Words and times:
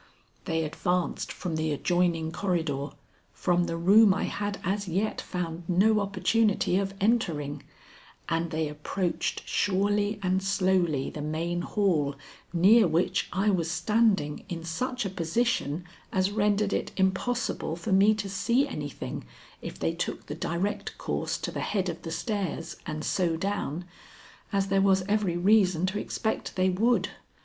They 0.45 0.63
advanced 0.63 1.31
from 1.31 1.57
the 1.57 1.71
adjoining 1.71 2.31
corridor, 2.31 2.89
from 3.33 3.65
the 3.65 3.77
room 3.77 4.15
I 4.15 4.23
had 4.23 4.59
as 4.63 4.87
yet 4.87 5.21
found 5.21 5.61
no 5.69 5.99
opportunity 5.99 6.77
of 6.77 6.95
entering, 6.99 7.61
and 8.27 8.49
they 8.49 8.67
approached 8.67 9.43
surely 9.45 10.19
and 10.23 10.41
slowly 10.41 11.11
the 11.11 11.21
main 11.21 11.61
hall 11.61 12.15
near 12.51 12.87
which 12.87 13.29
I 13.31 13.51
was 13.51 13.69
standing 13.69 14.43
in 14.49 14.63
such 14.63 15.05
a 15.05 15.09
position 15.11 15.83
as 16.11 16.31
rendered 16.31 16.73
it 16.73 16.89
impossible 16.97 17.75
for 17.75 17.91
me 17.91 18.15
to 18.15 18.27
see 18.27 18.67
anything 18.67 19.23
if 19.61 19.77
they 19.77 19.93
took 19.93 20.25
the 20.25 20.33
direct 20.33 20.97
course 20.97 21.37
to 21.37 21.51
the 21.51 21.59
head 21.61 21.89
of 21.89 22.01
the 22.01 22.09
stairs 22.09 22.75
and 22.87 23.05
so 23.05 23.37
down, 23.37 23.85
as 24.51 24.69
there 24.69 24.81
was 24.81 25.03
every 25.07 25.37
reason 25.37 25.85
to 25.85 25.99
expect 25.99 26.55
they 26.55 26.71
would. 26.71 27.09